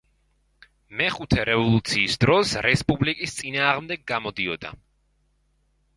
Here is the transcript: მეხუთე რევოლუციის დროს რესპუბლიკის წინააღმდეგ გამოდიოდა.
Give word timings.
მეხუთე 1.01 1.43
რევოლუციის 1.49 2.17
დროს 2.25 2.55
რესპუბლიკის 2.69 3.37
წინააღმდეგ 3.41 4.05
გამოდიოდა. 4.13 4.73